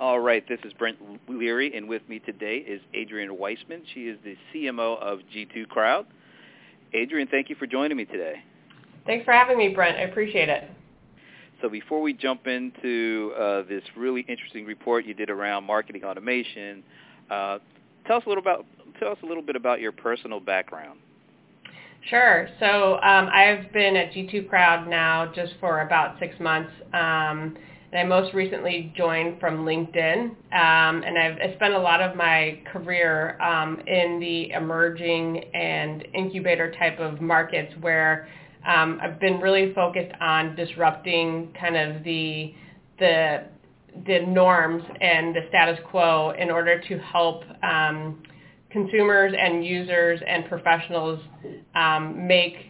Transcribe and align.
All 0.00 0.20
right, 0.20 0.46
this 0.48 0.60
is 0.62 0.72
Brent 0.74 0.96
Leary, 1.28 1.76
and 1.76 1.88
with 1.88 2.08
me 2.08 2.20
today 2.20 2.58
is 2.58 2.80
Adrienne 2.96 3.36
Weissman. 3.36 3.82
She 3.94 4.02
is 4.02 4.16
the 4.22 4.36
CMO 4.54 4.96
of 5.02 5.18
G2 5.34 5.66
Crowd. 5.66 6.06
Adrienne, 6.94 7.26
thank 7.26 7.50
you 7.50 7.56
for 7.56 7.66
joining 7.66 7.96
me 7.96 8.04
today. 8.04 8.36
Thanks 9.06 9.24
for 9.24 9.32
having 9.32 9.58
me, 9.58 9.70
Brent. 9.70 9.96
I 9.96 10.02
appreciate 10.02 10.48
it. 10.48 10.70
So 11.60 11.68
before 11.68 12.00
we 12.00 12.12
jump 12.12 12.46
into 12.46 13.32
uh, 13.36 13.62
this 13.68 13.82
really 13.96 14.20
interesting 14.28 14.66
report 14.66 15.04
you 15.04 15.14
did 15.14 15.30
around 15.30 15.64
marketing 15.64 16.04
automation, 16.04 16.84
uh, 17.28 17.58
tell 18.06 18.18
us 18.18 18.22
a 18.24 18.28
little 18.28 18.42
about 18.42 18.66
tell 19.00 19.10
us 19.10 19.18
a 19.24 19.26
little 19.26 19.42
bit 19.42 19.56
about 19.56 19.80
your 19.80 19.90
personal 19.90 20.38
background. 20.38 21.00
Sure. 22.08 22.48
So 22.60 23.00
um, 23.02 23.28
I've 23.32 23.72
been 23.72 23.96
at 23.96 24.12
G2 24.12 24.48
Crowd 24.48 24.88
now 24.88 25.32
just 25.34 25.54
for 25.58 25.80
about 25.80 26.20
six 26.20 26.38
months. 26.38 26.70
Um, 26.94 27.56
and 27.90 28.00
I 28.00 28.04
most 28.04 28.34
recently 28.34 28.92
joined 28.96 29.40
from 29.40 29.64
LinkedIn, 29.64 30.24
um, 30.24 31.02
and 31.02 31.18
I've 31.18 31.38
I 31.38 31.54
spent 31.54 31.74
a 31.74 31.78
lot 31.78 32.00
of 32.00 32.16
my 32.16 32.60
career 32.72 33.40
um, 33.40 33.80
in 33.86 34.20
the 34.20 34.50
emerging 34.50 35.44
and 35.54 36.06
incubator 36.14 36.72
type 36.72 36.98
of 36.98 37.20
markets 37.20 37.72
where 37.80 38.28
um, 38.66 39.00
I've 39.02 39.18
been 39.18 39.40
really 39.40 39.72
focused 39.72 40.14
on 40.20 40.54
disrupting 40.54 41.54
kind 41.58 41.76
of 41.76 42.04
the 42.04 42.52
the 42.98 43.44
the 44.06 44.20
norms 44.26 44.84
and 45.00 45.34
the 45.34 45.40
status 45.48 45.78
quo 45.90 46.34
in 46.38 46.50
order 46.50 46.80
to 46.80 46.98
help 46.98 47.42
um, 47.62 48.22
consumers 48.70 49.32
and 49.38 49.64
users 49.64 50.20
and 50.26 50.44
professionals 50.46 51.20
um, 51.74 52.26
make 52.26 52.67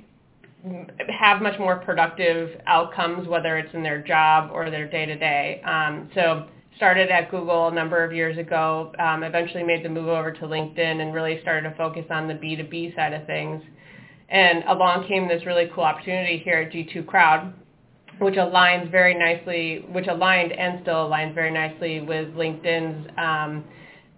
have 1.09 1.43
much 1.43 1.59
more 1.59 1.77
productive 1.77 2.61
outcomes, 2.67 3.29
whether 3.29 3.59
it's 3.59 3.73
in 3.75 3.83
their 3.83 4.03
job 4.03 4.51
or 4.53 4.71
their 4.71 4.89
day-to-day. 4.89 5.63
Um, 5.65 6.11
so 6.15 6.47
started 6.77 7.11
at 7.11 7.31
Google 7.31 7.69
a 7.69 7.75
number 7.75 8.05
of 8.05 8.13
years 8.13 8.39
ago, 8.39 8.93
um, 8.99 9.23
eventually 9.23 9.65
made 9.65 9.85
the 9.85 9.89
move 9.89 10.09
over 10.09 10.31
to 10.31 10.41
LinkedIn 10.43 11.03
and 11.03 11.13
really 11.13 11.41
started 11.43 11.69
to 11.69 11.77
focus 11.77 12.05
on 12.11 12.29
the 12.29 12.35
B2B 12.35 12.95
side 12.95 13.13
of 13.13 13.27
things. 13.27 13.63
And 14.29 14.63
along 14.69 15.09
came 15.09 15.27
this 15.27 15.45
really 15.45 15.71
cool 15.75 15.85
opportunity 15.85 16.39
here 16.39 16.59
at 16.59 16.73
G2 16.73 17.07
Crowd, 17.07 17.53
which 18.19 18.35
aligns 18.35 18.91
very 18.91 19.15
nicely, 19.15 19.85
which 19.91 20.07
aligned 20.07 20.53
and 20.53 20.81
still 20.83 21.09
aligns 21.09 21.35
very 21.35 21.51
nicely 21.51 22.01
with 22.01 22.29
LinkedIn's 22.35 23.11
um, 23.19 23.65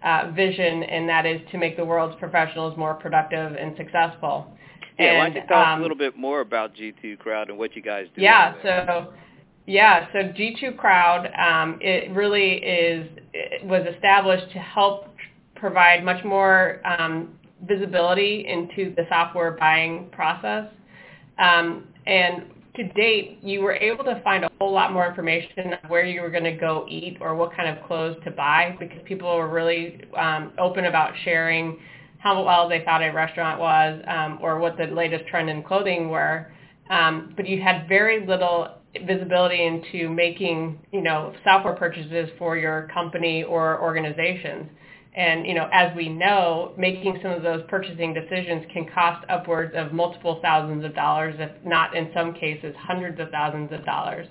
uh, 0.02 0.30
vision, 0.34 0.82
and 0.82 1.08
that 1.08 1.26
is 1.26 1.40
to 1.52 1.58
make 1.58 1.76
the 1.76 1.84
world's 1.84 2.16
professionals 2.18 2.76
more 2.76 2.94
productive 2.94 3.54
and 3.54 3.76
successful. 3.76 4.52
Yeah, 5.00 5.18
why 5.18 5.30
don't 5.30 5.42
you 5.42 5.48
tell 5.48 5.58
um, 5.58 5.78
a 5.78 5.82
little 5.82 5.96
bit 5.96 6.16
more 6.16 6.40
about 6.40 6.74
G2 6.74 7.18
Crowd 7.18 7.48
and 7.48 7.58
what 7.58 7.74
you 7.74 7.82
guys 7.82 8.06
do? 8.14 8.22
Yeah, 8.22 8.54
so 8.62 9.12
yeah, 9.66 10.08
so 10.12 10.18
G2 10.18 10.76
Crowd, 10.76 11.30
um, 11.38 11.78
it 11.80 12.10
really 12.12 12.54
is 12.54 13.08
it 13.32 13.64
was 13.64 13.86
established 13.94 14.52
to 14.52 14.58
help 14.58 15.06
provide 15.54 16.04
much 16.04 16.24
more 16.24 16.80
um, 16.86 17.38
visibility 17.66 18.46
into 18.48 18.94
the 18.94 19.04
software 19.08 19.52
buying 19.52 20.08
process. 20.10 20.66
Um, 21.38 21.86
and 22.06 22.44
to 22.76 22.88
date, 22.88 23.38
you 23.42 23.60
were 23.60 23.74
able 23.74 24.04
to 24.04 24.20
find 24.22 24.44
a 24.44 24.50
whole 24.58 24.72
lot 24.72 24.92
more 24.92 25.06
information 25.06 25.74
on 25.82 25.88
where 25.88 26.04
you 26.04 26.22
were 26.22 26.30
going 26.30 26.44
to 26.44 26.56
go 26.56 26.86
eat 26.88 27.18
or 27.20 27.34
what 27.34 27.54
kind 27.54 27.68
of 27.68 27.84
clothes 27.86 28.16
to 28.24 28.30
buy 28.30 28.76
because 28.78 28.98
people 29.04 29.34
were 29.36 29.48
really 29.48 30.00
um, 30.16 30.52
open 30.58 30.86
about 30.86 31.12
sharing 31.24 31.78
how 32.20 32.44
well 32.44 32.68
they 32.68 32.84
thought 32.84 33.02
a 33.02 33.10
restaurant 33.10 33.58
was 33.58 34.02
um, 34.06 34.38
or 34.42 34.58
what 34.58 34.76
the 34.76 34.84
latest 34.84 35.26
trend 35.26 35.50
in 35.50 35.62
clothing 35.62 36.08
were. 36.10 36.52
Um, 36.90 37.32
but 37.36 37.48
you 37.48 37.60
had 37.62 37.88
very 37.88 38.26
little 38.26 38.68
visibility 39.06 39.64
into 39.64 40.08
making, 40.08 40.78
you 40.92 41.00
know, 41.00 41.32
software 41.44 41.74
purchases 41.74 42.28
for 42.38 42.56
your 42.56 42.88
company 42.92 43.44
or 43.44 43.80
organizations. 43.80 44.68
And, 45.14 45.46
you 45.46 45.54
know, 45.54 45.68
as 45.72 45.94
we 45.96 46.08
know, 46.08 46.72
making 46.76 47.18
some 47.22 47.32
of 47.32 47.42
those 47.42 47.62
purchasing 47.68 48.12
decisions 48.14 48.64
can 48.72 48.86
cost 48.94 49.24
upwards 49.28 49.72
of 49.74 49.92
multiple 49.92 50.38
thousands 50.42 50.84
of 50.84 50.94
dollars, 50.94 51.34
if 51.38 51.50
not 51.64 51.96
in 51.96 52.10
some 52.14 52.34
cases 52.34 52.74
hundreds 52.78 53.18
of 53.18 53.30
thousands 53.30 53.72
of 53.72 53.84
dollars. 53.84 54.26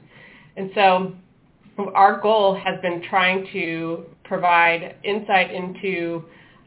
And 0.55 0.72
so 0.75 1.16
our 1.94 2.19
goal 2.22 2.55
has 2.55 2.79
been 2.81 3.01
trying 3.09 3.47
to 3.53 4.05
provide 4.23 4.95
insight 5.03 5.51
into 5.53 6.25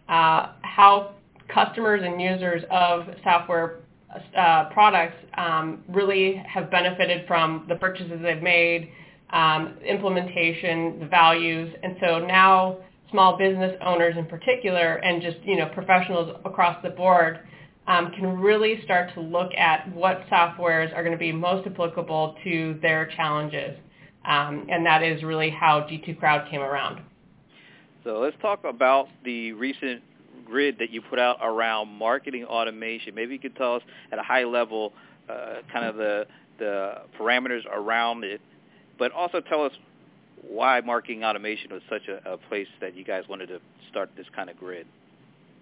uh, 0.09 0.53
how 0.75 1.13
customers 1.53 2.01
and 2.03 2.21
users 2.21 2.63
of 2.71 3.05
software 3.23 3.81
uh, 4.37 4.71
products 4.71 5.17
um, 5.37 5.83
really 5.89 6.43
have 6.47 6.71
benefited 6.71 7.27
from 7.27 7.67
the 7.69 7.75
purchases 7.77 8.21
they've 8.23 8.43
made, 8.43 8.91
um, 9.31 9.75
implementation, 9.87 10.99
the 11.01 11.07
values, 11.07 11.75
and 11.83 11.97
so 12.01 12.19
now 12.19 12.79
small 13.11 13.37
business 13.37 13.77
owners 13.85 14.15
in 14.17 14.27
particular, 14.27 14.97
and 14.97 15.21
just 15.23 15.39
you 15.45 15.57
know 15.57 15.67
professionals 15.75 16.37
across 16.45 16.83
the 16.83 16.91
board, 16.91 17.41
um, 17.87 18.11
can 18.13 18.39
really 18.39 18.81
start 18.85 19.13
to 19.15 19.21
look 19.21 19.53
at 19.55 19.93
what 19.95 20.27
softwares 20.31 20.95
are 20.95 21.03
going 21.03 21.13
to 21.13 21.19
be 21.19 21.33
most 21.33 21.67
applicable 21.67 22.35
to 22.45 22.79
their 22.81 23.11
challenges, 23.17 23.77
um, 24.27 24.67
and 24.71 24.85
that 24.87 25.03
is 25.03 25.23
really 25.23 25.51
how 25.51 25.81
G2 25.81 26.19
Crowd 26.19 26.51
came 26.51 26.61
around. 26.61 27.03
So 28.05 28.19
let's 28.19 28.37
talk 28.43 28.65
about 28.65 29.09
the 29.25 29.53
recent 29.53 30.03
grid 30.45 30.77
that 30.79 30.91
you 30.91 31.03
put 31.03 31.19
out 31.19 31.39
around 31.43 31.89
marketing 31.89 32.45
automation. 32.45 33.15
Maybe 33.15 33.35
you 33.35 33.41
could 33.41 33.57
tell 33.57 33.77
us 33.77 33.83
at 34.11 34.19
a 34.19 34.23
high 34.23 34.45
level 34.45 34.93
uh, 35.29 35.57
kind 35.73 35.87
of 35.87 35.97
the 35.97 36.27
the 36.59 36.95
parameters 37.19 37.63
around 37.73 38.25
it, 38.25 38.41
but 38.99 39.11
also 39.13 39.41
tell 39.41 39.65
us 39.65 39.73
why 40.47 40.81
marketing 40.81 41.25
automation 41.25 41.71
was 41.73 41.83
such 41.89 42.03
a, 42.09 42.33
a 42.33 42.37
place 42.37 42.67
that 42.81 42.97
you 42.97 43.05
guys 43.05 43.25
wanted 43.29 43.47
to 43.47 43.61
start 43.91 44.11
this 44.17 44.27
kind 44.35 44.51
of 44.51 44.57
grid. 44.59 44.87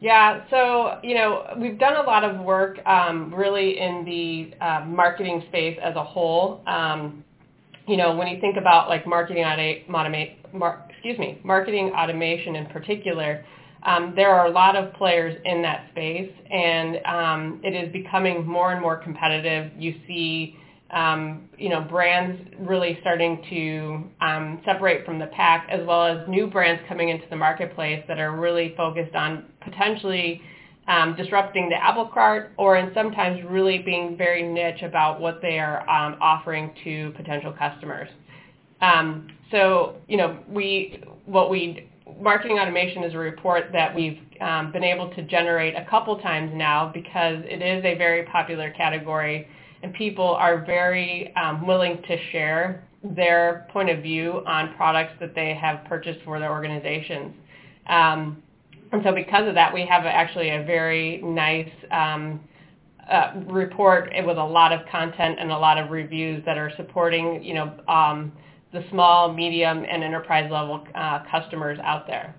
Yeah, 0.01 0.45
so 0.49 0.99
you 1.03 1.15
know 1.15 1.55
we've 1.61 1.79
done 1.79 1.97
a 1.97 2.03
lot 2.03 2.25
of 2.25 2.41
work 2.41 2.85
um, 2.87 3.35
really 3.35 3.79
in 3.79 4.05
the 4.05 4.65
uh, 4.65 4.85
marketing 4.87 5.45
space 5.49 5.79
as 5.83 5.95
a 5.95 6.05
whole. 6.05 6.63
Um, 6.67 7.23
you 7.87 7.97
know 7.97 8.17
when 8.17 8.29
you 8.29 8.41
think 8.41 8.57
about 8.57 8.89
like 8.89 9.07
marketing 9.07 9.45
automate, 9.45 10.53
mar- 10.55 10.87
excuse 10.89 11.19
me, 11.19 11.39
marketing 11.45 11.93
automation 11.95 12.57
in 12.57 12.67
particular, 12.67 13.45
um, 13.85 14.13
there 14.15 14.31
are 14.31 14.47
a 14.47 14.51
lot 14.51 14.77
of 14.77 14.93
players 14.95 15.37
in 15.45 15.63
that 15.63 15.89
space, 15.93 16.31
and 16.51 16.99
um, 17.07 17.61
it 17.65 17.75
is 17.75 17.93
becoming 17.93 18.47
more 18.47 18.73
and 18.73 18.81
more 18.81 18.97
competitive. 18.97 19.73
You 19.79 19.95
see, 20.07 20.57
um, 20.91 21.49
you 21.57 21.69
know, 21.69 21.81
brands 21.81 22.41
really 22.59 22.99
starting 23.01 23.43
to 23.49 24.25
um, 24.25 24.61
separate 24.65 25.07
from 25.07 25.19
the 25.19 25.29
pack, 25.29 25.67
as 25.71 25.87
well 25.87 26.05
as 26.05 26.29
new 26.29 26.47
brands 26.47 26.83
coming 26.89 27.09
into 27.09 27.25
the 27.31 27.37
marketplace 27.37 28.05
that 28.09 28.19
are 28.19 28.37
really 28.37 28.75
focused 28.77 29.15
on 29.15 29.47
potentially 29.63 30.43
um, 30.89 31.15
disrupting 31.17 31.69
the 31.69 31.77
apple 31.77 32.07
cart, 32.13 32.53
or 32.59 32.77
in 32.77 32.93
sometimes 32.93 33.41
really 33.49 33.79
being 33.79 34.17
very 34.17 34.43
niche 34.43 34.83
about 34.83 35.21
what 35.21 35.41
they 35.41 35.59
are 35.59 35.89
um, 35.89 36.19
offering 36.21 36.73
to 36.85 37.13
potential 37.17 37.53
customers. 37.53 38.09
so, 39.51 39.95
you 40.09 40.17
know, 40.17 40.39
we 40.49 41.03
what 41.27 41.51
we 41.51 41.90
marketing 42.21 42.59
automation 42.59 43.05
is 43.05 43.15
a 43.15 43.19
report 43.19 43.71
that 43.73 43.95
we've 43.95 44.19
um, 44.41 44.73
been 44.73 44.85
able 44.85 45.11
to 45.15 45.23
generate 45.23 45.75
a 45.75 45.85
couple 45.89 46.19
times 46.19 46.51
now 46.55 46.91
because 46.93 47.39
it 47.45 47.63
is 47.63 47.85
a 47.85 47.97
very 47.97 48.25
popular 48.25 48.71
category 48.71 49.47
and 49.83 49.93
people 49.95 50.27
are 50.27 50.65
very 50.65 51.35
um, 51.37 51.67
willing 51.67 52.03
to 52.09 52.17
share 52.31 52.85
their 53.03 53.67
point 53.73 53.89
of 53.89 54.03
view 54.03 54.43
on 54.47 54.75
products 54.75 55.15
that 55.21 55.35
they 55.35 55.55
have 55.55 55.85
purchased 55.87 56.21
for 56.25 56.39
their 56.39 56.51
organizations. 56.51 57.33
Um, 57.89 58.43
and 58.93 59.03
so 59.05 59.13
because 59.15 59.49
of 59.49 59.55
that, 59.55 59.73
we 59.73 59.87
have 59.87 60.05
actually 60.05 60.51
a 60.51 60.65
very 60.65 61.23
nice 61.23 61.71
um, 61.91 62.41
uh, 63.11 63.33
report 63.47 64.11
with 64.25 64.37
a 64.37 64.45
lot 64.45 64.73
of 64.73 64.81
content 64.91 65.39
and 65.41 65.51
a 65.51 65.59
lot 65.59 65.79
of 65.79 65.91
reviews 65.91 66.45
that 66.45 66.59
are 66.59 66.73
supporting, 66.77 67.43
you 67.43 67.55
know, 67.55 67.73
um, 67.89 68.33
the 68.73 68.85
small, 68.91 69.33
medium, 69.33 69.85
and 69.89 70.03
enterprise 70.05 70.51
level 70.51 70.85
uh, 70.95 71.21
customers 71.31 71.79
out 71.83 72.07
there. 72.07 72.35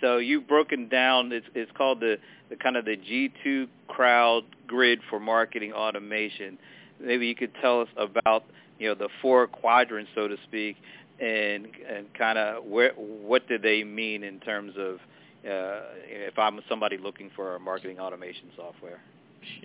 So 0.00 0.18
you've 0.18 0.46
broken 0.46 0.88
down. 0.88 1.32
It's, 1.32 1.46
it's 1.54 1.70
called 1.76 2.00
the, 2.00 2.16
the 2.50 2.56
kind 2.56 2.76
of 2.76 2.84
the 2.84 2.96
G2 2.96 3.68
crowd 3.88 4.44
grid 4.66 5.00
for 5.08 5.18
marketing 5.18 5.72
automation. 5.72 6.58
Maybe 7.00 7.26
you 7.26 7.34
could 7.34 7.52
tell 7.60 7.80
us 7.80 7.88
about 7.96 8.44
you 8.78 8.88
know 8.88 8.94
the 8.94 9.08
four 9.22 9.46
quadrants, 9.46 10.10
so 10.14 10.28
to 10.28 10.36
speak, 10.44 10.76
and 11.20 11.66
and 11.88 12.12
kind 12.14 12.38
of 12.38 12.64
where 12.64 12.92
what 12.92 13.48
do 13.48 13.58
they 13.58 13.84
mean 13.84 14.22
in 14.22 14.38
terms 14.40 14.74
of 14.78 14.96
uh, 15.44 15.80
if 16.06 16.38
I'm 16.38 16.60
somebody 16.68 16.98
looking 16.98 17.30
for 17.34 17.56
a 17.56 17.60
marketing 17.60 17.98
automation 17.98 18.50
software. 18.56 19.00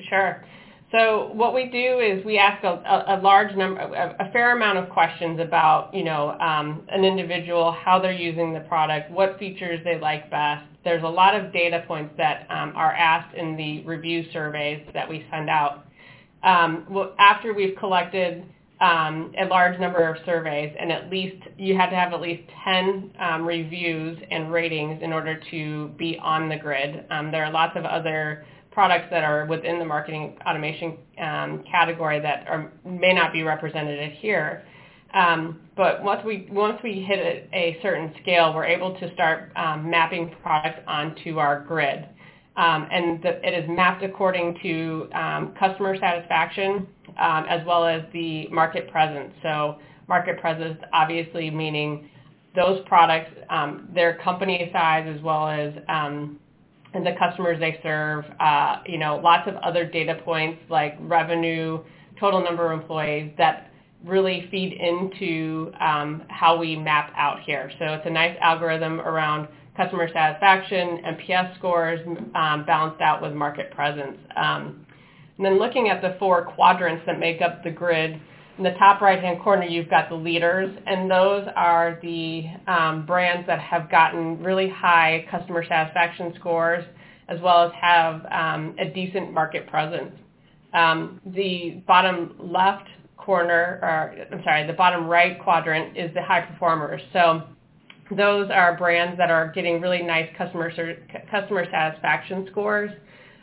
Sure. 0.09 0.43
So 0.91 1.31
what 1.33 1.53
we 1.53 1.67
do 1.67 1.99
is 1.99 2.23
we 2.25 2.37
ask 2.37 2.63
a, 2.65 3.05
a, 3.07 3.19
large 3.21 3.55
number, 3.55 3.79
a, 3.79 4.29
fair 4.33 4.53
amount 4.53 4.77
of 4.77 4.89
questions 4.89 5.39
about, 5.39 5.93
you 5.93 6.03
know, 6.03 6.31
um, 6.31 6.81
an 6.89 7.05
individual, 7.05 7.71
how 7.71 7.97
they're 7.97 8.11
using 8.11 8.53
the 8.53 8.59
product, 8.61 9.09
what 9.09 9.39
features 9.39 9.79
they 9.85 9.97
like 9.97 10.29
best. 10.29 10.65
There's 10.83 11.03
a 11.03 11.07
lot 11.07 11.33
of 11.33 11.53
data 11.53 11.85
points 11.87 12.13
that 12.17 12.45
um, 12.49 12.73
are 12.75 12.91
asked 12.91 13.33
in 13.35 13.55
the 13.55 13.83
review 13.83 14.25
surveys 14.33 14.85
that 14.93 15.07
we 15.07 15.25
send 15.31 15.49
out. 15.49 15.85
Um, 16.43 16.85
well, 16.89 17.15
after 17.17 17.53
we've 17.53 17.77
collected 17.77 18.43
um, 18.81 19.31
a 19.39 19.45
large 19.45 19.79
number 19.79 20.09
of 20.09 20.17
surveys, 20.25 20.75
and 20.77 20.91
at 20.91 21.09
least 21.09 21.37
you 21.57 21.77
had 21.77 21.89
to 21.91 21.95
have 21.95 22.11
at 22.11 22.19
least 22.19 22.43
10 22.65 23.11
um, 23.17 23.45
reviews 23.45 24.19
and 24.29 24.51
ratings 24.51 25.01
in 25.01 25.13
order 25.13 25.39
to 25.51 25.87
be 25.97 26.17
on 26.21 26.49
the 26.49 26.57
grid. 26.57 27.05
Um, 27.11 27.31
there 27.31 27.45
are 27.45 27.51
lots 27.51 27.77
of 27.77 27.85
other 27.85 28.43
products 28.71 29.07
that 29.11 29.23
are 29.23 29.45
within 29.45 29.79
the 29.79 29.85
marketing 29.85 30.37
automation 30.47 30.97
um, 31.21 31.63
category 31.69 32.19
that 32.19 32.47
are, 32.47 32.71
may 32.85 33.13
not 33.13 33.33
be 33.33 33.43
represented 33.43 34.11
here. 34.13 34.63
Um, 35.13 35.59
but 35.75 36.01
once 36.03 36.21
we 36.25 36.47
once 36.51 36.79
we 36.81 37.01
hit 37.01 37.19
a, 37.19 37.57
a, 37.57 37.77
certain 37.81 38.13
scale, 38.21 38.53
we're 38.53 38.65
able 38.65 38.97
to 38.97 39.13
start 39.13 39.51
um, 39.57 39.89
mapping 39.89 40.33
products 40.41 40.79
onto 40.87 41.37
our 41.37 41.65
grid, 41.65 42.07
um, 42.55 42.87
and 42.89 43.21
the, 43.21 43.45
it 43.45 43.63
is 43.63 43.69
mapped 43.69 44.03
according 44.03 44.57
to 44.63 45.09
um, 45.13 45.53
customer 45.59 45.97
satisfaction 45.97 46.87
um, 47.19 47.45
as 47.49 47.65
well 47.67 47.85
as 47.85 48.03
the 48.13 48.47
market 48.47 48.89
presence. 48.89 49.33
So 49.43 49.79
market 50.07 50.39
presence, 50.39 50.77
obviously 50.93 51.49
meaning 51.49 52.09
those 52.55 52.81
products, 52.85 53.31
their 53.93 54.17
company 54.23 54.69
size 54.71 55.13
as 55.13 55.21
well 55.21 55.49
as 55.49 55.73
and 56.93 57.05
the 57.05 57.13
customers 57.17 57.59
they 57.59 57.79
serve, 57.81 58.25
uh, 58.39 58.81
you 58.85 58.97
know, 58.97 59.17
lots 59.17 59.47
of 59.47 59.55
other 59.57 59.85
data 59.85 60.19
points 60.25 60.59
like 60.69 60.97
revenue, 61.01 61.79
total 62.19 62.43
number 62.43 62.71
of 62.71 62.79
employees 62.79 63.31
that 63.37 63.71
really 64.05 64.47
feed 64.51 64.73
into 64.73 65.71
um, 65.79 66.23
how 66.27 66.57
we 66.57 66.75
map 66.75 67.13
out 67.15 67.39
here. 67.41 67.71
So 67.79 67.85
it's 67.85 68.05
a 68.05 68.09
nice 68.09 68.35
algorithm 68.41 68.99
around 69.01 69.47
customer 69.77 70.09
satisfaction, 70.11 71.01
NPS 71.05 71.57
scores 71.57 71.99
um, 72.35 72.65
balanced 72.65 73.01
out 73.01 73.21
with 73.21 73.33
market 73.33 73.71
presence. 73.71 74.17
Um, 74.35 74.85
and 75.37 75.45
then 75.45 75.59
looking 75.59 75.89
at 75.89 76.01
the 76.01 76.15
four 76.19 76.45
quadrants 76.45 77.03
that 77.05 77.19
make 77.19 77.41
up 77.41 77.63
the 77.63 77.71
grid, 77.71 78.19
in 78.57 78.63
the 78.63 78.71
top 78.71 79.01
right-hand 79.01 79.41
corner, 79.41 79.63
you've 79.63 79.89
got 79.89 80.09
the 80.09 80.15
leaders, 80.15 80.75
and 80.85 81.09
those 81.09 81.47
are 81.55 81.99
the 82.01 82.45
um, 82.67 83.05
brands 83.05 83.47
that 83.47 83.59
have 83.59 83.89
gotten 83.89 84.41
really 84.43 84.69
high 84.69 85.25
customer 85.31 85.63
satisfaction 85.67 86.33
scores, 86.39 86.83
as 87.27 87.39
well 87.41 87.63
as 87.63 87.71
have 87.79 88.25
um, 88.31 88.75
a 88.77 88.89
decent 88.89 89.33
market 89.33 89.67
presence. 89.67 90.13
Um, 90.73 91.19
the 91.25 91.81
bottom 91.87 92.35
left 92.39 92.87
corner, 93.17 93.79
or 93.81 94.15
I'm 94.31 94.43
sorry, 94.43 94.67
the 94.67 94.73
bottom 94.73 95.07
right 95.07 95.41
quadrant 95.41 95.97
is 95.97 96.13
the 96.13 96.21
high 96.21 96.41
performers. 96.41 97.01
So 97.13 97.43
those 98.15 98.49
are 98.51 98.77
brands 98.77 99.17
that 99.17 99.31
are 99.31 99.51
getting 99.53 99.79
really 99.79 100.01
nice 100.01 100.29
customer 100.37 100.71
customer 101.29 101.65
satisfaction 101.71 102.47
scores, 102.51 102.91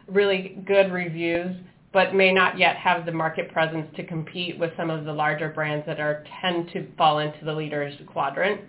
really 0.07 0.63
good 0.67 0.93
reviews, 0.93 1.57
but 1.99 2.15
may 2.15 2.31
not 2.31 2.57
yet 2.57 2.77
have 2.77 3.05
the 3.07 3.11
market 3.11 3.51
presence 3.51 3.85
to 3.97 4.07
compete 4.07 4.57
with 4.57 4.71
some 4.77 4.89
of 4.89 5.05
the 5.05 5.13
larger 5.13 5.49
brands 5.49 5.85
that 5.85 5.99
are 5.99 6.25
tend 6.41 6.71
to 6.73 6.87
fall 6.97 7.19
into 7.19 7.45
the 7.45 7.53
leaders 7.53 7.93
quadrant. 8.07 8.61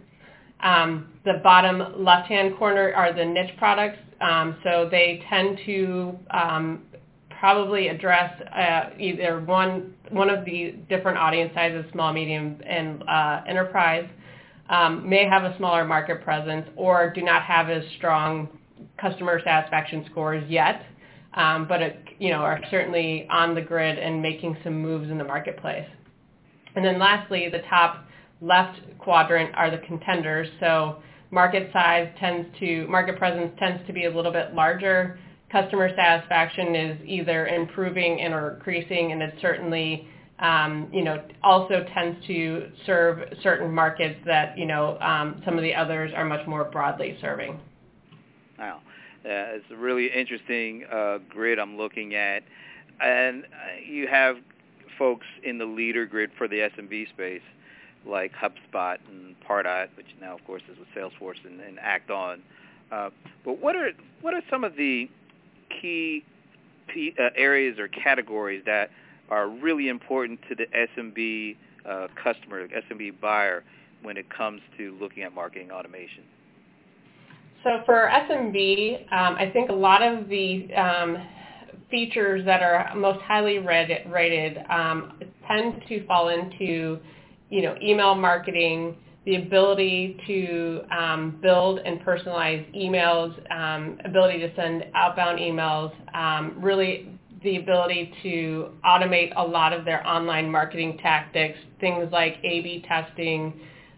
Um, 0.62 1.14
the 1.26 1.34
bottom 1.44 2.04
left-hand 2.04 2.58
corner 2.58 2.92
are 2.92 3.14
the 3.14 3.24
niche 3.24 3.56
products. 3.60 4.00
Um, 4.20 4.58
so 4.64 4.88
they 4.90 5.24
tend 5.30 5.60
to 5.68 6.18
um, 6.32 6.82
probably 7.40 7.90
address 7.90 8.34
uh, 8.52 8.96
either 8.98 9.42
one 9.42 9.94
one 10.10 10.32
of 10.32 10.44
the 10.44 10.78
different 10.90 11.20
audience 11.20 11.52
sizes, 11.54 11.86
small, 11.92 12.12
medium, 12.12 12.60
and 12.66 13.04
uh, 13.08 13.42
enterprise, 13.48 14.10
um, 14.72 15.08
may 15.08 15.30
have 15.30 15.44
a 15.44 15.56
smaller 15.58 15.86
market 15.86 16.24
presence 16.24 16.68
or 16.76 17.12
do 17.14 17.22
not 17.22 17.44
have 17.44 17.70
as 17.70 17.84
strong 17.98 18.50
customer 19.00 19.40
satisfaction 19.44 20.04
scores 20.10 20.44
yet, 20.50 20.84
um, 21.36 21.68
but 21.68 21.80
it, 21.84 22.09
you 22.20 22.30
know 22.30 22.38
are 22.38 22.60
certainly 22.70 23.28
on 23.30 23.56
the 23.56 23.62
grid 23.62 23.98
and 23.98 24.22
making 24.22 24.58
some 24.64 24.82
moves 24.82 25.10
in 25.10 25.18
the 25.18 25.24
marketplace. 25.24 25.88
And 26.76 26.86
then 26.86 27.00
lastly, 27.00 27.50
the 27.50 27.62
top 27.70 28.06
left 28.42 28.80
quadrant 29.00 29.54
are 29.56 29.72
the 29.72 29.80
contenders. 29.80 30.48
So 30.60 30.98
market 31.32 31.72
size 31.74 32.10
tends 32.20 32.48
to 32.60 32.88
market 32.88 33.18
presence 33.18 33.52
tends 33.60 33.86
to 33.88 33.94
be 33.94 34.06
a 34.06 34.16
little 34.16 34.32
bit 34.32 34.54
larger 34.54 35.20
customer 35.52 35.90
satisfaction 35.96 36.76
is 36.76 37.00
either 37.06 37.48
improving 37.48 38.22
and 38.22 38.34
or 38.34 38.56
increasing, 38.56 39.12
and 39.12 39.22
it 39.22 39.34
certainly 39.42 40.08
um, 40.40 40.90
you 40.94 41.04
know 41.04 41.24
also 41.44 41.86
tends 41.94 42.26
to 42.28 42.70
serve 42.86 43.20
certain 43.44 43.74
markets 43.74 44.20
that 44.26 44.58
you 44.58 44.66
know 44.66 44.98
um, 45.00 45.42
some 45.46 45.58
of 45.58 45.64
the 45.64 45.74
others 45.74 46.12
are 46.16 46.26
much 46.26 46.46
more 46.48 46.66
broadly 46.66 47.18
serving. 47.22 47.60
Wow, 48.58 48.82
uh, 49.30 49.56
it's 49.56 49.66
a 49.72 49.76
really 49.76 50.08
interesting 50.08 50.86
uh, 50.92 51.20
grid 51.30 51.60
I'm 51.60 51.78
looking 51.78 52.16
at, 52.16 52.44
and 53.02 53.44
uh, 53.46 53.48
you 53.86 54.08
have 54.08 54.38
folks 54.98 55.28
in 55.44 55.58
the 55.58 55.66
leader 55.66 56.06
grid 56.06 56.32
for 56.38 56.48
the 56.48 56.70
SMB 56.78 57.10
space 57.10 57.42
like 58.06 58.32
HubSpot 58.34 58.98
and 59.10 59.36
Pardot, 59.48 59.90
which 59.96 60.08
now 60.20 60.36
of 60.36 60.44
course 60.46 60.64
is 60.72 60.78
with 60.80 60.88
Salesforce 60.96 61.44
and, 61.46 61.60
and 61.62 61.80
Act 61.80 62.10
On. 62.10 62.42
Uh, 62.92 63.10
but 63.46 63.60
what 63.60 63.76
are 63.76 63.92
what 64.22 64.34
are 64.34 64.42
some 64.50 64.64
of 64.64 64.76
the 64.76 65.10
key 65.70 66.24
p- 66.88 67.14
uh, 67.20 67.30
areas 67.36 67.78
or 67.78 67.88
categories 67.88 68.64
that 68.66 68.90
are 69.30 69.48
really 69.48 69.90
important 69.90 70.40
to 70.50 70.56
the 70.56 70.66
SMB 70.66 71.56
uh, 71.86 72.08
customer, 72.22 72.68
SMB 72.68 73.20
buyer, 73.22 73.64
when 74.02 74.18
it 74.18 74.30
comes 74.30 74.62
to 74.78 74.98
looking 75.00 75.24
at 75.24 75.34
marketing 75.34 75.72
automation? 75.72 76.24
So 77.64 77.82
for 77.86 78.10
SMB, 78.10 79.12
um, 79.12 79.36
I 79.36 79.50
think 79.52 79.70
a 79.70 79.74
lot 79.74 80.02
of 80.02 80.30
the 80.30 80.74
um, 80.76 81.18
features 81.92 82.46
that 82.46 82.62
are 82.62 82.96
most 82.96 83.20
highly 83.22 83.60
rated, 83.60 84.10
rated 84.10 84.60
um, 84.70 85.20
tend 85.46 85.82
to 85.90 86.06
fall 86.06 86.30
into, 86.30 87.00
you 87.50 87.62
know, 87.62 87.76
email 87.82 88.16
marketing, 88.16 88.96
the 89.26 89.36
ability 89.36 90.18
to 90.26 90.82
um, 90.98 91.38
build 91.42 91.80
and 91.80 92.00
personalize 92.00 92.66
emails, 92.74 93.36
um, 93.52 94.00
ability 94.06 94.40
to 94.40 94.56
send 94.56 94.86
outbound 94.96 95.40
emails, 95.40 95.92
um, 96.16 96.56
really 96.62 97.10
the 97.44 97.58
ability 97.58 98.14
to 98.24 98.70
automate 98.86 99.34
a 99.36 99.44
lot 99.44 99.74
of 99.74 99.84
their 99.84 100.06
online 100.08 100.50
marketing 100.50 100.98
tactics, 101.02 101.58
things 101.82 102.10
like 102.12 102.38
A-B 102.44 102.86
testing, 102.88 103.54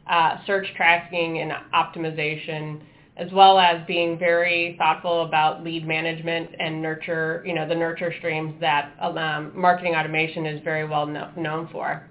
uh, 0.09 0.37
search 0.47 0.67
tracking 0.75 1.39
and 1.39 1.51
optimization, 1.73 2.81
as 3.17 3.31
well 3.31 3.59
as 3.59 3.85
being 3.87 4.17
very 4.17 4.75
thoughtful 4.77 5.25
about 5.25 5.63
lead 5.63 5.85
management 5.85 6.49
and 6.59 6.81
nurture, 6.81 7.43
you 7.45 7.53
know, 7.53 7.67
the 7.67 7.75
nurture 7.75 8.13
streams 8.19 8.53
that 8.61 8.93
um, 9.01 9.51
marketing 9.53 9.95
automation 9.95 10.45
is 10.45 10.61
very 10.63 10.87
well 10.87 11.05
no- 11.05 11.29
known 11.35 11.67
for. 11.71 12.07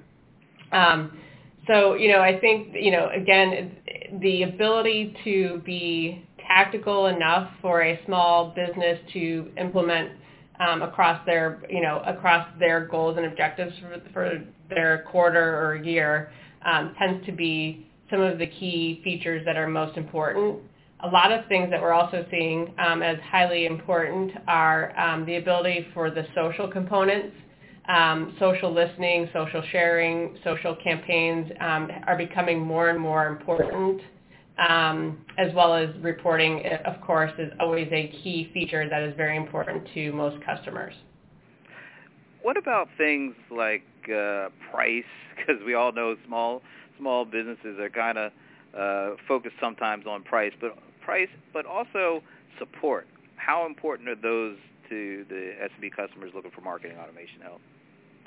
Um, 0.73 1.19
so, 1.67 1.95
you 1.95 2.11
know, 2.13 2.21
I 2.21 2.39
think, 2.39 2.75
you 2.75 2.91
know, 2.91 3.09
again, 3.15 3.77
the 4.21 4.43
ability 4.43 5.17
to 5.25 5.63
be 5.65 6.27
tactical 6.47 7.07
enough 7.07 7.51
for 7.63 7.83
a 7.83 8.01
small 8.07 8.55
business 8.55 8.99
to 9.13 9.51
implement 9.57 10.11
um, 10.59 10.83
across 10.83 11.25
their, 11.27 11.63
you 11.71 11.81
know, 11.81 12.03
across 12.07 12.47
their 12.59 12.87
goals 12.87 13.17
and 13.17 13.27
objectives 13.27 13.73
for, 13.81 14.03
for 14.13 14.45
their 14.69 15.07
quarter 15.11 15.67
or 15.67 15.77
year 15.77 16.31
um, 16.65 16.95
tends 16.99 17.25
to 17.27 17.33
be 17.33 17.87
some 18.11 18.21
of 18.21 18.39
the 18.39 18.47
key 18.47 19.01
features 19.03 19.43
that 19.47 19.57
are 19.57 19.69
most 19.69 19.97
important. 19.97 20.59
A 21.03 21.09
lot 21.09 21.33
of 21.33 21.47
things 21.47 21.71
that 21.71 21.81
we're 21.81 21.93
also 21.93 22.27
seeing 22.31 22.75
um, 22.79 23.03
as 23.03 23.17
highly 23.31 23.67
important 23.67 24.33
are 24.47 24.99
um, 24.99 25.25
the 25.25 25.37
ability 25.37 25.87
for 25.95 26.11
the 26.11 26.27
social 26.35 26.69
components 26.69 27.35
um, 27.91 28.37
social 28.39 28.73
listening, 28.73 29.29
social 29.33 29.63
sharing, 29.73 30.37
social 30.45 30.77
campaigns 30.77 31.51
um, 31.61 31.91
are 32.07 32.17
becoming 32.17 32.61
more 32.61 32.91
and 32.91 33.01
more 33.01 33.27
important, 33.27 34.01
um, 34.69 35.19
as 35.39 35.53
well 35.55 35.75
as 35.75 35.89
reporting, 36.01 36.63
of 36.85 37.01
course, 37.01 37.33
is 37.39 37.51
always 37.59 37.89
a 37.91 38.09
key 38.23 38.51
feature 38.53 38.89
that 38.89 39.03
is 39.03 39.15
very 39.17 39.37
important 39.37 39.87
to 39.95 40.13
most 40.13 40.45
customers. 40.45 40.95
What 42.43 42.57
about 42.57 42.89
things 42.97 43.35
like 43.51 43.83
uh, 44.09 44.49
price? 44.71 45.05
Because 45.41 45.65
we 45.65 45.73
all 45.73 45.91
know 45.91 46.17
small 46.27 46.61
small 46.99 47.25
businesses 47.25 47.79
are 47.81 47.89
kind 47.89 48.19
of 48.19 48.33
uh, 48.79 49.17
focused 49.27 49.55
sometimes 49.59 50.05
on 50.07 50.23
price, 50.23 50.53
but 50.61 50.77
price, 51.01 51.29
but 51.53 51.67
also 51.67 52.23
support. 52.59 53.07
How 53.37 53.67
important 53.67 54.09
are 54.09 54.17
those 54.17 54.57
to 54.89 55.25
the 55.29 55.53
SMB 55.63 55.97
customers 55.97 56.33
looking 56.35 56.51
for 56.51 56.61
marketing 56.61 56.99
automation 56.99 57.41
help? 57.43 57.61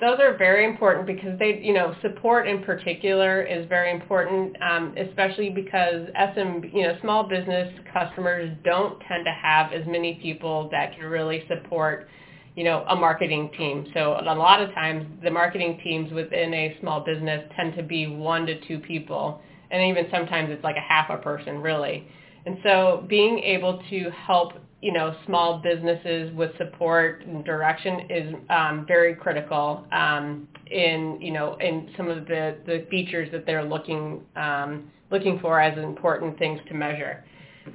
Those 0.00 0.18
are 0.18 0.36
very 0.36 0.64
important 0.64 1.06
because 1.06 1.38
they, 1.38 1.60
you 1.62 1.72
know, 1.72 1.94
support 2.02 2.48
in 2.48 2.64
particular 2.64 3.42
is 3.42 3.64
very 3.68 3.92
important, 3.92 4.56
um, 4.60 4.92
especially 4.98 5.50
because 5.50 6.08
SM, 6.34 6.66
you 6.72 6.82
know, 6.82 6.98
small 7.00 7.22
business 7.28 7.72
customers 7.92 8.50
don't 8.64 8.98
tend 9.08 9.24
to 9.24 9.30
have 9.30 9.72
as 9.72 9.86
many 9.86 10.14
people 10.20 10.68
that 10.72 10.96
can 10.96 11.04
really 11.04 11.44
support, 11.46 12.08
you 12.56 12.64
know, 12.64 12.84
a 12.88 12.96
marketing 12.96 13.50
team. 13.56 13.86
So 13.94 14.18
a 14.20 14.34
lot 14.34 14.60
of 14.60 14.74
times 14.74 15.06
the 15.22 15.30
marketing 15.30 15.80
teams 15.84 16.12
within 16.12 16.52
a 16.52 16.76
small 16.80 17.04
business 17.04 17.48
tend 17.54 17.76
to 17.76 17.82
be 17.84 18.08
one 18.08 18.46
to 18.46 18.60
two 18.66 18.80
people, 18.80 19.40
and 19.70 19.80
even 19.80 20.10
sometimes 20.10 20.50
it's 20.50 20.64
like 20.64 20.76
a 20.76 20.80
half 20.80 21.08
a 21.08 21.18
person 21.18 21.58
really. 21.58 22.04
And 22.46 22.58
so 22.62 23.04
being 23.08 23.38
able 23.38 23.82
to 23.90 24.10
help 24.10 24.52
you 24.84 24.92
know 24.92 25.16
small 25.24 25.60
businesses 25.60 26.30
with 26.34 26.50
support 26.58 27.24
and 27.26 27.42
direction 27.42 28.00
is 28.10 28.34
um, 28.50 28.84
very 28.86 29.14
critical 29.14 29.86
um, 29.92 30.46
in 30.70 31.18
you 31.22 31.32
know 31.32 31.56
in 31.58 31.88
some 31.96 32.08
of 32.08 32.26
the, 32.26 32.58
the 32.66 32.86
features 32.90 33.30
that 33.32 33.46
they're 33.46 33.64
looking 33.64 34.20
um, 34.36 34.90
looking 35.10 35.38
for 35.38 35.58
as 35.58 35.78
important 35.78 36.38
things 36.38 36.60
to 36.68 36.74
measure. 36.74 37.24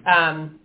Um, 0.05 0.59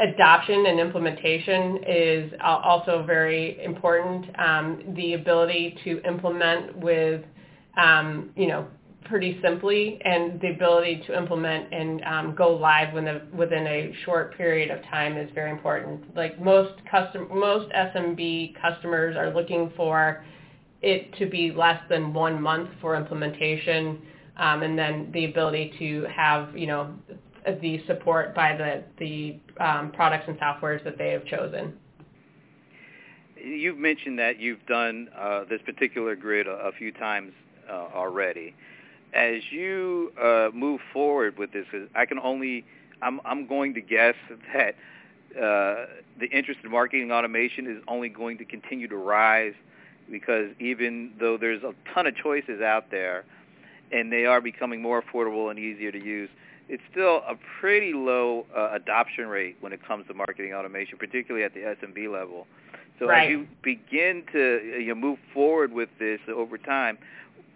adoption 0.00 0.66
and 0.66 0.80
implementation 0.80 1.78
is 1.86 2.32
also 2.42 3.04
very 3.06 3.62
important. 3.64 4.26
Um, 4.36 4.82
the 4.96 5.14
ability 5.14 5.78
to 5.84 6.00
implement 6.04 6.76
with 6.76 7.22
um, 7.76 8.30
you 8.34 8.48
know 8.48 8.66
pretty 9.04 9.38
simply, 9.42 10.00
and 10.04 10.40
the 10.40 10.50
ability 10.50 11.02
to 11.06 11.16
implement 11.16 11.72
and 11.72 12.02
um, 12.04 12.34
go 12.34 12.54
live 12.54 12.92
within 12.92 13.08
a, 13.08 13.36
within 13.36 13.66
a 13.66 13.92
short 14.04 14.36
period 14.36 14.70
of 14.70 14.82
time 14.84 15.16
is 15.16 15.30
very 15.34 15.50
important. 15.50 16.14
Like 16.14 16.40
most 16.40 16.74
custom, 16.90 17.28
most 17.32 17.72
SMB 17.72 18.60
customers 18.60 19.16
are 19.16 19.32
looking 19.34 19.72
for 19.76 20.24
it 20.82 21.12
to 21.18 21.26
be 21.26 21.50
less 21.50 21.80
than 21.88 22.12
one 22.12 22.40
month 22.40 22.70
for 22.80 22.96
implementation, 22.96 24.00
um, 24.36 24.62
and 24.62 24.78
then 24.78 25.10
the 25.12 25.24
ability 25.24 25.72
to 25.78 26.06
have 26.14 26.56
you 26.56 26.66
know 26.66 26.92
the 27.60 27.82
support 27.86 28.34
by 28.34 28.56
the 28.56 28.84
the 28.98 29.38
um, 29.64 29.90
products 29.92 30.24
and 30.28 30.38
softwares 30.38 30.82
that 30.84 30.98
they 30.98 31.10
have 31.10 31.24
chosen. 31.24 31.72
You've 33.42 33.78
mentioned 33.78 34.18
that 34.18 34.40
you've 34.40 34.64
done 34.66 35.08
uh, 35.16 35.44
this 35.48 35.60
particular 35.64 36.16
grid 36.16 36.46
a, 36.46 36.50
a 36.50 36.72
few 36.72 36.92
times 36.92 37.32
uh, 37.70 37.86
already 37.94 38.54
as 39.14 39.42
you 39.50 40.12
uh, 40.20 40.48
move 40.52 40.80
forward 40.92 41.38
with 41.38 41.52
this, 41.52 41.66
I 41.94 42.06
can 42.06 42.18
only 42.18 42.64
I'm 43.02 43.20
I'm 43.24 43.46
going 43.46 43.74
to 43.74 43.80
guess 43.80 44.14
that 44.54 44.74
uh, 45.36 45.86
the 46.18 46.26
interest 46.32 46.60
in 46.64 46.70
marketing 46.70 47.12
automation 47.12 47.66
is 47.66 47.82
only 47.86 48.08
going 48.08 48.38
to 48.38 48.44
continue 48.44 48.88
to 48.88 48.96
rise 48.96 49.54
because 50.10 50.50
even 50.58 51.12
though 51.20 51.36
there's 51.36 51.62
a 51.62 51.74
ton 51.92 52.06
of 52.06 52.16
choices 52.16 52.62
out 52.62 52.90
there 52.90 53.24
and 53.92 54.10
they 54.10 54.24
are 54.24 54.40
becoming 54.40 54.80
more 54.80 55.02
affordable 55.02 55.50
and 55.50 55.58
easier 55.58 55.92
to 55.92 56.02
use, 56.02 56.30
it's 56.68 56.82
still 56.90 57.22
a 57.28 57.34
pretty 57.60 57.92
low 57.92 58.46
uh, 58.56 58.70
adoption 58.72 59.26
rate 59.26 59.56
when 59.60 59.72
it 59.72 59.86
comes 59.86 60.06
to 60.06 60.14
marketing 60.14 60.54
automation, 60.54 60.98
particularly 60.98 61.44
at 61.44 61.54
the 61.54 61.60
SMB 61.60 62.10
level. 62.12 62.46
So 62.98 63.06
right. 63.06 63.24
as 63.24 63.30
you 63.30 63.46
begin 63.62 64.24
to 64.32 64.78
you 64.80 64.88
know, 64.88 64.94
move 64.94 65.18
forward 65.32 65.72
with 65.72 65.88
this 65.98 66.20
over 66.28 66.58
time, 66.58 66.98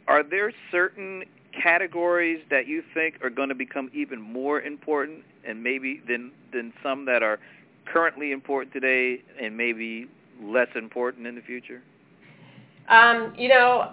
are 0.09 0.23
there 0.23 0.53
certain 0.71 1.25
categories 1.61 2.41
that 2.51 2.67
you 2.67 2.83
think 2.95 3.17
are 3.23 3.31
going 3.31 3.49
to 3.49 3.55
become 3.55 3.91
even 3.95 4.21
more 4.21 4.61
important 4.61 5.25
and 5.47 5.63
maybe 5.63 6.01
than 6.09 6.33
than 6.53 6.73
some 6.83 7.05
that 7.07 7.23
are 7.23 7.39
currently 7.93 8.33
important 8.33 8.73
today 8.73 9.23
and 9.41 9.57
maybe 9.57 10.09
less 10.43 10.69
important 10.75 11.27
in 11.27 11.35
the 11.35 11.43
future? 11.43 11.83
Um, 12.89 13.35
you 13.37 13.49
know, 13.49 13.93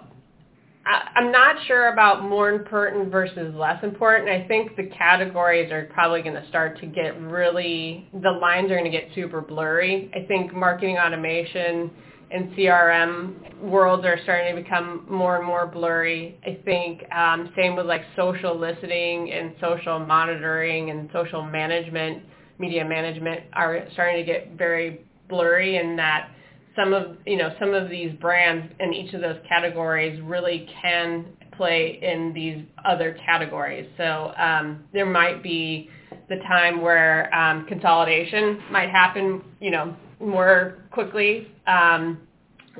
I, 0.86 1.08
I'm 1.16 1.30
not 1.30 1.56
sure 1.66 1.92
about 1.92 2.22
more 2.24 2.50
important 2.50 3.10
versus 3.10 3.54
less 3.54 3.82
important. 3.82 4.28
I 4.28 4.46
think 4.46 4.76
the 4.76 4.86
categories 4.96 5.70
are 5.70 5.88
probably 5.92 6.22
going 6.22 6.40
to 6.40 6.48
start 6.48 6.78
to 6.80 6.86
get 6.86 7.20
really, 7.20 8.08
the 8.12 8.30
lines 8.30 8.70
are 8.70 8.78
going 8.78 8.90
to 8.90 8.96
get 8.96 9.08
super 9.14 9.40
blurry. 9.40 10.10
I 10.14 10.26
think 10.26 10.54
marketing 10.54 10.98
automation 10.98 11.90
and 12.30 12.50
CRM 12.52 13.60
worlds 13.62 14.04
are 14.04 14.18
starting 14.22 14.54
to 14.54 14.62
become 14.62 15.06
more 15.10 15.36
and 15.36 15.46
more 15.46 15.66
blurry. 15.66 16.38
I 16.46 16.60
think 16.64 17.02
um, 17.12 17.52
same 17.56 17.76
with 17.76 17.86
like 17.86 18.02
social 18.16 18.58
listening 18.58 19.32
and 19.32 19.54
social 19.60 19.98
monitoring 19.98 20.90
and 20.90 21.08
social 21.12 21.42
management, 21.42 22.22
media 22.58 22.84
management 22.84 23.42
are 23.52 23.84
starting 23.92 24.24
to 24.24 24.24
get 24.24 24.52
very 24.56 25.00
blurry 25.28 25.76
in 25.76 25.96
that 25.96 26.30
some 26.76 26.92
of 26.92 27.16
you 27.26 27.36
know 27.36 27.54
some 27.58 27.74
of 27.74 27.90
these 27.90 28.12
brands 28.20 28.72
in 28.78 28.94
each 28.94 29.12
of 29.12 29.20
those 29.20 29.38
categories 29.48 30.20
really 30.22 30.68
can 30.80 31.26
play 31.56 31.98
in 32.00 32.32
these 32.32 32.64
other 32.86 33.18
categories. 33.26 33.86
So 33.96 34.32
um, 34.38 34.84
there 34.94 35.04
might 35.04 35.42
be 35.42 35.90
the 36.28 36.36
time 36.48 36.80
where 36.80 37.34
um, 37.34 37.66
consolidation 37.66 38.60
might 38.70 38.88
happen, 38.88 39.42
you 39.60 39.70
know, 39.70 39.94
more 40.20 40.78
quickly. 40.90 41.50
Um, 41.66 42.20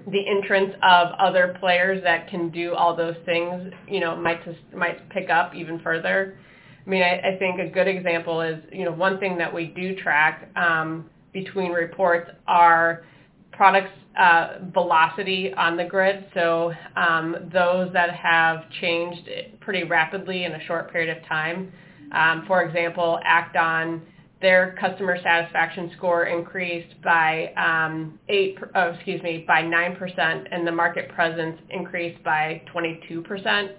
the 0.06 0.26
entrance 0.26 0.74
of 0.82 1.08
other 1.18 1.56
players 1.60 2.02
that 2.04 2.28
can 2.28 2.50
do 2.50 2.74
all 2.74 2.94
those 2.96 3.16
things, 3.26 3.72
you 3.88 4.00
know, 4.00 4.16
might 4.16 4.44
just, 4.44 4.58
might 4.74 5.08
pick 5.10 5.30
up 5.30 5.54
even 5.54 5.80
further. 5.80 6.38
I 6.86 6.88
mean, 6.88 7.02
I, 7.02 7.34
I 7.34 7.38
think 7.38 7.60
a 7.60 7.68
good 7.68 7.88
example 7.88 8.40
is, 8.40 8.62
you 8.72 8.84
know, 8.84 8.92
one 8.92 9.18
thing 9.18 9.36
that 9.38 9.52
we 9.52 9.66
do 9.66 9.94
track 9.96 10.48
um, 10.56 11.10
between 11.32 11.72
reports 11.72 12.30
are 12.46 13.04
products 13.52 13.90
uh, 14.18 14.58
velocity 14.72 15.52
on 15.54 15.76
the 15.76 15.84
grid. 15.84 16.24
So 16.34 16.72
um, 16.96 17.50
those 17.52 17.92
that 17.92 18.10
have 18.10 18.70
changed 18.80 19.28
pretty 19.60 19.84
rapidly 19.84 20.44
in 20.44 20.52
a 20.52 20.64
short 20.64 20.90
period 20.90 21.16
of 21.16 21.24
time. 21.26 21.72
Um, 22.12 22.44
for 22.46 22.62
example, 22.62 23.20
Act-On 23.24 24.02
their 24.40 24.74
customer 24.80 25.18
satisfaction 25.22 25.90
score 25.96 26.24
increased 26.24 26.94
by 27.02 27.52
um, 27.54 28.18
eight, 28.28 28.58
oh, 28.74 28.90
excuse 28.90 29.22
me, 29.22 29.44
by 29.46 29.60
nine 29.60 29.96
percent, 29.96 30.48
and 30.50 30.66
the 30.66 30.72
market 30.72 31.10
presence 31.10 31.58
increased 31.68 32.22
by 32.24 32.62
22 32.72 33.22
percent 33.22 33.72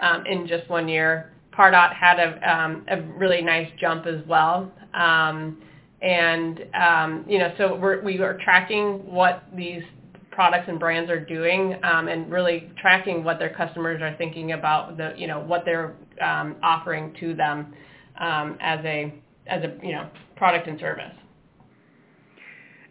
um, 0.00 0.24
in 0.26 0.46
just 0.46 0.68
one 0.70 0.88
year. 0.88 1.32
Pardot 1.52 1.92
had 1.92 2.20
a, 2.20 2.54
um, 2.54 2.84
a 2.88 3.00
really 3.18 3.42
nice 3.42 3.68
jump 3.80 4.06
as 4.06 4.20
well, 4.28 4.70
um, 4.94 5.60
and 6.02 6.64
um, 6.74 7.24
you 7.26 7.38
know, 7.38 7.52
so 7.58 7.74
we're, 7.74 8.02
we 8.02 8.18
are 8.20 8.38
tracking 8.44 8.98
what 9.10 9.44
these 9.56 9.82
products 10.30 10.66
and 10.68 10.78
brands 10.78 11.10
are 11.10 11.18
doing, 11.18 11.80
um, 11.82 12.08
and 12.08 12.30
really 12.30 12.70
tracking 12.80 13.24
what 13.24 13.38
their 13.38 13.52
customers 13.54 14.02
are 14.02 14.14
thinking 14.18 14.52
about 14.52 14.96
the, 14.98 15.14
you 15.16 15.26
know, 15.26 15.40
what 15.40 15.64
they're 15.64 15.94
offering 16.62 17.12
to 17.18 17.34
them 17.34 17.74
as 18.20 18.78
a 18.84 19.12
as 19.48 19.62
a 19.62 19.76
you 19.84 19.92
know 19.92 20.08
product 20.36 20.68
and 20.68 20.78
service. 20.78 21.12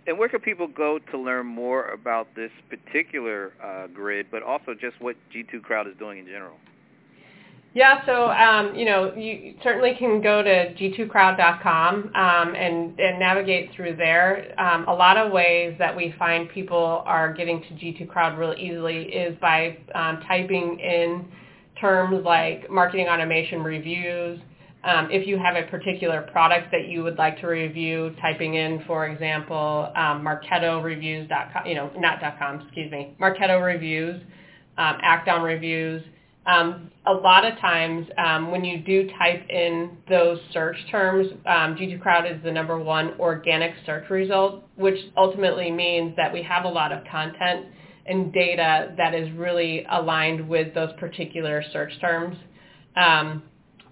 And 0.08 0.20
where 0.20 0.30
can 0.30 0.40
people 0.40 0.68
go 0.68 1.00
to 1.12 1.18
learn 1.18 1.48
more 1.48 1.90
about 1.90 2.28
this 2.36 2.52
particular 2.70 3.54
uh, 3.64 3.88
grid, 3.88 4.28
but 4.30 4.44
also 4.44 4.76
just 4.80 5.02
what 5.02 5.16
G2 5.34 5.64
Crowd 5.64 5.88
is 5.88 5.94
doing 5.98 6.20
in 6.20 6.26
general? 6.28 6.58
Yeah, 7.76 8.06
so 8.06 8.30
um, 8.30 8.74
you 8.74 8.86
know, 8.86 9.14
you 9.16 9.56
certainly 9.62 9.96
can 10.00 10.22
go 10.22 10.42
to 10.42 10.74
g2crowd.com 10.76 12.16
um, 12.16 12.56
and, 12.56 12.98
and 12.98 13.20
navigate 13.20 13.72
through 13.76 13.98
there. 13.98 14.58
Um, 14.58 14.88
a 14.88 14.94
lot 14.94 15.18
of 15.18 15.34
ways 15.34 15.76
that 15.78 15.94
we 15.94 16.16
find 16.18 16.50
people 16.50 17.04
are 17.06 17.34
getting 17.34 17.62
to 17.64 17.68
G2 17.74 18.08
Crowd 18.08 18.38
really 18.38 18.62
easily 18.62 19.04
is 19.04 19.38
by 19.42 19.78
um, 19.94 20.22
typing 20.26 20.80
in 20.80 21.26
terms 21.82 22.24
like 22.24 22.72
marketing 22.72 23.08
automation 23.10 23.62
reviews, 23.62 24.40
um, 24.86 25.10
if 25.12 25.28
you 25.28 25.40
have 25.40 25.56
a 25.56 25.64
particular 25.64 26.22
product 26.32 26.72
that 26.72 26.88
you 26.88 27.04
would 27.04 27.18
like 27.18 27.40
to 27.42 27.48
review, 27.48 28.16
typing 28.22 28.54
in, 28.54 28.84
for 28.86 29.08
example, 29.08 29.92
um, 29.96 30.24
MarketoReviews.com, 30.24 31.66
you 31.66 31.74
know, 31.74 31.92
not 31.98 32.20
.com, 32.38 32.62
excuse 32.62 32.92
me, 32.92 33.16
Marketo 33.20 33.66
Reviews, 33.66 34.22
um, 34.78 34.98
Reviews. 35.44 36.04
Um, 36.46 36.92
a 37.08 37.14
lot 37.14 37.44
of 37.44 37.58
times 37.58 38.06
um, 38.20 38.52
when 38.52 38.64
you 38.64 38.78
do 38.78 39.10
type 39.18 39.50
in 39.50 39.98
those 40.08 40.38
search 40.54 40.78
terms, 40.92 41.32
um, 41.48 41.76
G2 41.76 42.00
Crowd 42.00 42.32
is 42.32 42.38
the 42.44 42.52
number 42.52 42.78
one 42.78 43.16
organic 43.20 43.74
search 43.88 44.08
result, 44.12 44.64
which 44.76 45.00
ultimately 45.18 45.72
means 45.72 46.16
that 46.16 46.32
we 46.32 46.44
have 46.44 46.66
a 46.66 46.70
lot 46.70 46.92
of 46.92 47.04
content 47.12 47.66
and 48.06 48.32
data 48.32 48.94
that 48.98 49.16
is 49.16 49.32
really 49.32 49.84
aligned 49.90 50.48
with 50.48 50.76
those 50.76 50.92
particular 51.00 51.64
search 51.74 52.00
terms. 52.00 52.38
Um, 52.96 53.42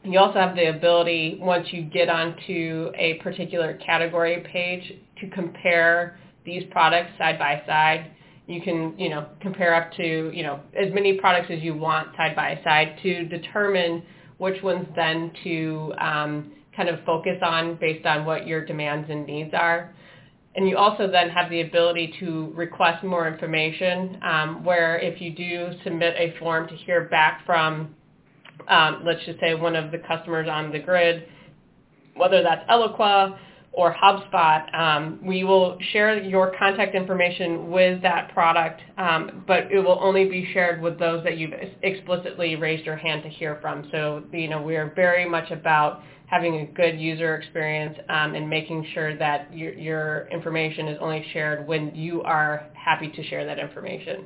you 0.03 0.19
also 0.19 0.39
have 0.39 0.55
the 0.55 0.69
ability, 0.69 1.37
once 1.39 1.67
you 1.71 1.83
get 1.83 2.09
onto 2.09 2.91
a 2.95 3.15
particular 3.15 3.77
category 3.85 4.45
page, 4.51 4.93
to 5.21 5.29
compare 5.29 6.17
these 6.45 6.63
products 6.71 7.11
side 7.17 7.39
by 7.39 7.61
side. 7.65 8.11
You 8.47 8.61
can, 8.61 8.97
you 8.99 9.09
know, 9.09 9.27
compare 9.39 9.73
up 9.73 9.93
to, 9.93 10.31
you 10.33 10.43
know, 10.43 10.59
as 10.75 10.93
many 10.93 11.17
products 11.17 11.47
as 11.49 11.61
you 11.61 11.73
want 11.75 12.15
side 12.17 12.35
by 12.35 12.59
side 12.63 12.99
to 13.03 13.25
determine 13.25 14.03
which 14.37 14.61
ones 14.61 14.85
then 14.95 15.31
to 15.45 15.93
um, 15.97 16.51
kind 16.75 16.89
of 16.89 16.99
focus 17.05 17.37
on 17.41 17.75
based 17.79 18.05
on 18.05 18.25
what 18.25 18.45
your 18.45 18.65
demands 18.65 19.09
and 19.09 19.25
needs 19.25 19.53
are. 19.53 19.93
And 20.55 20.67
you 20.67 20.77
also 20.77 21.09
then 21.09 21.29
have 21.29 21.49
the 21.49 21.61
ability 21.61 22.15
to 22.19 22.51
request 22.53 23.03
more 23.03 23.27
information 23.27 24.19
um, 24.21 24.63
where 24.63 24.99
if 24.99 25.21
you 25.21 25.31
do 25.31 25.71
submit 25.83 26.13
a 26.17 26.37
form 26.37 26.67
to 26.67 26.75
hear 26.75 27.05
back 27.05 27.45
from 27.45 27.95
um, 28.67 29.01
let's 29.05 29.23
just 29.25 29.39
say 29.39 29.55
one 29.55 29.75
of 29.75 29.91
the 29.91 29.99
customers 29.99 30.47
on 30.49 30.71
the 30.71 30.79
grid, 30.79 31.27
whether 32.15 32.43
that's 32.43 32.67
Eloqua 32.69 33.37
or 33.73 33.93
HubSpot, 33.93 34.73
um, 34.75 35.19
we 35.23 35.43
will 35.43 35.77
share 35.91 36.21
your 36.21 36.53
contact 36.59 36.93
information 36.93 37.71
with 37.71 38.01
that 38.03 38.31
product, 38.31 38.81
um, 38.97 39.43
but 39.47 39.71
it 39.71 39.79
will 39.79 39.97
only 39.99 40.25
be 40.29 40.47
shared 40.53 40.79
with 40.79 40.99
those 40.99 41.23
that 41.23 41.37
you've 41.37 41.53
explicitly 41.81 42.55
raised 42.55 42.85
your 42.85 42.95
hand 42.95 43.23
to 43.23 43.29
hear 43.29 43.57
from. 43.61 43.89
So, 43.91 44.23
you 44.31 44.47
know, 44.47 44.61
we 44.61 44.75
are 44.75 44.93
very 44.95 45.27
much 45.27 45.49
about 45.49 46.03
having 46.27 46.59
a 46.61 46.65
good 46.67 46.99
user 46.99 47.35
experience 47.35 47.97
um, 48.09 48.35
and 48.35 48.47
making 48.47 48.85
sure 48.93 49.17
that 49.17 49.55
your, 49.55 49.73
your 49.73 50.27
information 50.31 50.87
is 50.87 50.97
only 51.01 51.25
shared 51.33 51.67
when 51.67 51.95
you 51.95 52.21
are 52.21 52.67
happy 52.73 53.09
to 53.09 53.23
share 53.23 53.45
that 53.45 53.57
information. 53.57 54.25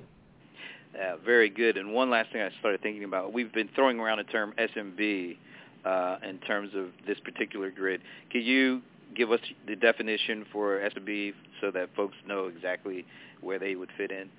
Uh, 0.98 1.18
very 1.24 1.50
good. 1.50 1.77
And 1.77 1.94
one 1.94 2.10
last 2.10 2.32
thing 2.32 2.42
I 2.42 2.50
started 2.60 2.82
thinking 2.82 3.04
about, 3.04 3.32
we've 3.32 3.54
been 3.54 3.70
throwing 3.75 4.00
around 4.00 4.18
the 4.18 4.24
term 4.24 4.54
SMB 4.58 5.38
uh, 5.86 6.18
in 6.27 6.39
terms 6.39 6.72
of 6.75 6.88
this 7.06 7.20
particular 7.20 7.70
grid. 7.70 8.01
Could 8.32 8.44
you 8.44 8.82
give 9.16 9.32
us 9.32 9.39
the 9.68 9.75
definition 9.75 10.46
for 10.51 10.80
SMB 10.80 11.34
so 11.62 11.72
that 11.72 11.89
folks 11.96 12.16
know 12.27 12.48
exactly 12.48 13.06
where 13.42 13.60
they 13.60 13.75
would 13.75 13.89
fit 13.98 14.12
in? 14.12 14.30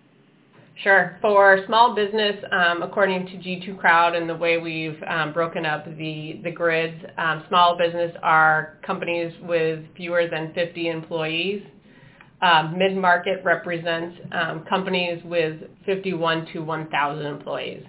Sure. 0.83 1.19
For 1.21 1.65
small 1.67 1.95
business, 1.95 2.37
um, 2.53 2.83
according 2.83 3.27
to 3.27 3.33
G2 3.33 3.79
Crowd 3.79 4.15
and 4.15 4.29
the 4.29 4.37
way 4.37 4.59
we've 4.59 5.01
um, 5.09 5.33
broken 5.33 5.67
up 5.67 5.85
the, 5.85 6.41
the 6.45 6.53
grids, 6.53 7.05
um, 7.17 7.43
small 7.49 7.77
business 7.77 8.15
are 8.23 8.79
companies 8.85 9.33
with 9.43 9.81
fewer 9.97 10.29
than 10.29 10.53
50 10.55 10.89
employees. 10.89 11.63
Um, 12.41 12.79
mid-market 12.79 13.43
represents 13.45 14.17
um, 14.31 14.65
companies 14.69 15.21
with 15.25 15.61
51 15.85 16.47
to 16.53 16.61
1,000 16.61 17.27
employees. 17.27 17.85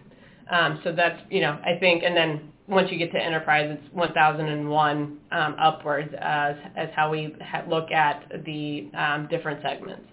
Um, 0.49 0.79
so 0.83 0.91
that's, 0.91 1.21
you 1.29 1.41
know, 1.41 1.59
I 1.63 1.77
think, 1.79 2.01
and 2.03 2.17
then 2.17 2.51
once 2.67 2.89
you 2.91 2.97
get 2.97 3.11
to 3.11 3.19
enterprise, 3.19 3.77
it's 3.79 3.93
1,001 3.93 5.17
upwards 5.31 6.13
as, 6.19 6.55
as 6.75 6.89
how 6.95 7.11
we 7.11 7.35
look 7.67 7.91
at 7.91 8.23
the 8.45 8.89
different 9.29 9.61
segments. 9.61 10.07